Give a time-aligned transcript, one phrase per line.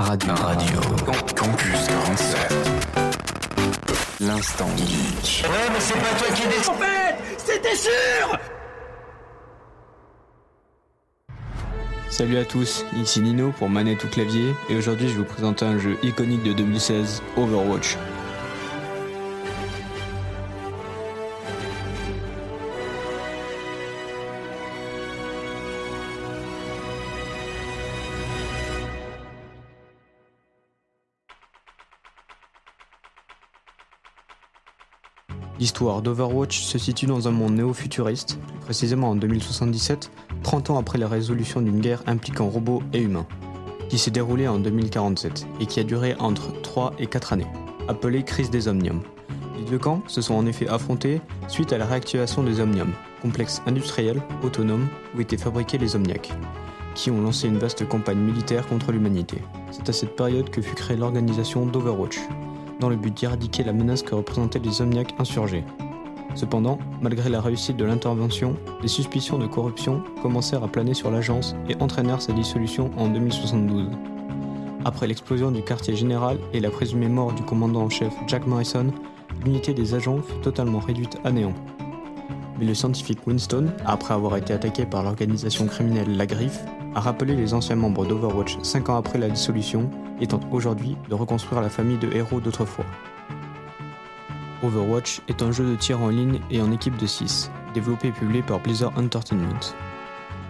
[0.00, 0.34] Radio.
[0.34, 0.80] Radio.
[1.36, 2.48] Campus 47.
[4.20, 5.44] L'instant geek.
[5.44, 6.70] Ouais, mais c'est pas toi qui décide.
[6.70, 8.38] En fait, c'était sûr
[12.08, 15.66] Salut à tous, ici Nino pour Manette ou Clavier et aujourd'hui je vais vous présenter
[15.66, 17.96] un jeu iconique de 2016, Overwatch.
[35.60, 40.10] L'histoire d'Overwatch se situe dans un monde néo-futuriste, précisément en 2077,
[40.42, 43.26] 30 ans après la résolution d'une guerre impliquant robots et humains,
[43.90, 47.46] qui s'est déroulée en 2047 et qui a duré entre 3 et 4 années,
[47.88, 49.02] appelée crise des Omniums.
[49.58, 53.60] Les deux camps se sont en effet affrontés suite à la réactivation des Omniums, complexe
[53.66, 56.32] industriel autonome où étaient fabriqués les Omniacs,
[56.94, 59.42] qui ont lancé une vaste campagne militaire contre l'humanité.
[59.72, 62.18] C'est à cette période que fut créée l'organisation d'Overwatch,
[62.80, 65.64] dans le but d'éradiquer la menace que représentaient les Omniacs insurgés.
[66.34, 71.54] Cependant, malgré la réussite de l'intervention, les suspicions de corruption commencèrent à planer sur l'agence
[71.68, 73.88] et entraînèrent sa dissolution en 2072.
[74.84, 78.92] Après l'explosion du quartier général et la présumée mort du commandant en chef Jack Morrison,
[79.44, 81.54] l'unité des agents fut totalement réduite à néant.
[82.58, 87.36] Mais le scientifique Winston, après avoir été attaqué par l'organisation criminelle La Griffe, a rappelé
[87.36, 89.88] les anciens membres d'Overwatch 5 ans après la dissolution
[90.20, 92.84] et tente aujourd'hui de reconstruire la famille de héros d'autrefois.
[94.62, 98.12] Overwatch est un jeu de tir en ligne et en équipe de 6, développé et
[98.12, 99.74] publié par Blizzard Entertainment.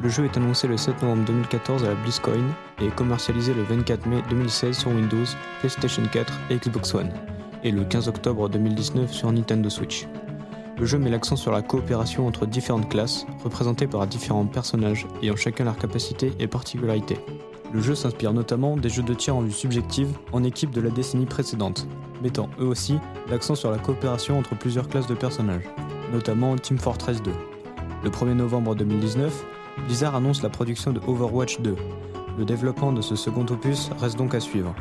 [0.00, 2.44] Le jeu est annoncé le 7 novembre 2014 à la BlizzCon
[2.80, 5.24] et est commercialisé le 24 mai 2016 sur Windows,
[5.60, 7.10] PlayStation 4 et Xbox One,
[7.64, 10.06] et le 15 octobre 2019 sur Nintendo Switch.
[10.78, 15.34] Le jeu met l'accent sur la coopération entre différentes classes, représentées par différents personnages ayant
[15.34, 17.18] chacun leurs capacités et particularités.
[17.72, 20.90] Le jeu s'inspire notamment des jeux de tir en vue subjective en équipe de la
[20.90, 21.88] décennie précédente,
[22.22, 25.64] mettant eux aussi l'accent sur la coopération entre plusieurs classes de personnages,
[26.12, 27.32] notamment Team Fortress 2.
[28.04, 29.44] Le 1er novembre 2019,
[29.84, 31.74] Blizzard annonce la production de Overwatch 2.
[32.38, 34.76] Le développement de ce second opus reste donc à suivre.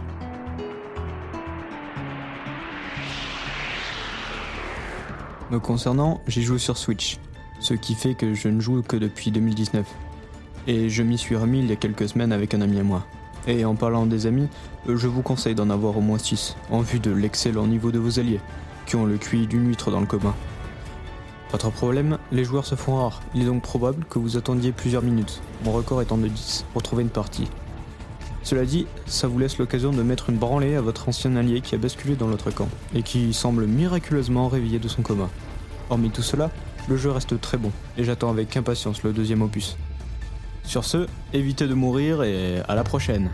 [5.49, 7.19] Me concernant, j'y joue sur Switch,
[7.61, 9.87] ce qui fait que je ne joue que depuis 2019.
[10.67, 13.05] Et je m'y suis remis il y a quelques semaines avec un ami à moi.
[13.47, 14.49] Et en parlant des amis,
[14.89, 18.19] je vous conseille d'en avoir au moins 6, en vue de l'excellent niveau de vos
[18.19, 18.41] alliés,
[18.85, 20.35] qui ont le QI d'une huître dans le commun.
[21.53, 25.01] Autre problème, les joueurs se font rares, il est donc probable que vous attendiez plusieurs
[25.01, 27.47] minutes, mon record étant de 10, pour trouver une partie.
[28.43, 31.75] Cela dit, ça vous laisse l'occasion de mettre une branlée à votre ancien allié qui
[31.75, 35.29] a basculé dans l'autre camp, et qui semble miraculeusement réveillé de son coma.
[35.89, 36.49] Hormis tout cela,
[36.87, 39.77] le jeu reste très bon, et j'attends avec impatience le deuxième opus.
[40.63, 43.29] Sur ce, évitez de mourir et à la prochaine